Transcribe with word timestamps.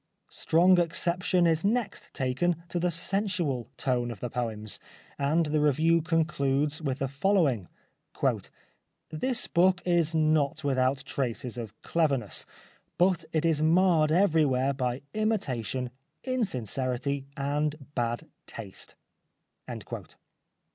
Strong 0.31 0.79
exception 0.79 1.45
is 1.45 1.63
next 1.63 2.11
taken 2.11 2.55
to 2.69 2.79
the 2.79 2.89
sensual 2.89 3.69
tone 3.77 4.09
of 4.09 4.19
the 4.19 4.31
poems, 4.31 4.79
and 5.19 5.45
the 5.45 5.59
review 5.61 6.01
concludes 6.01 6.81
with 6.81 6.97
the 6.97 7.07
following:" 7.07 7.67
This 9.11 9.45
book 9.45 9.79
is 9.85 10.15
not 10.15 10.63
with 10.63 10.79
out 10.79 11.03
traces 11.05 11.55
of 11.55 11.79
cleverness, 11.83 12.47
but 12.97 13.25
it 13.31 13.45
is 13.45 13.61
marred 13.61 14.11
everywhere 14.11 14.73
by 14.73 15.03
imitation, 15.13 15.91
insincerity, 16.23 17.27
and 17.37 17.75
bad 17.93 18.27
taste." 18.47 18.95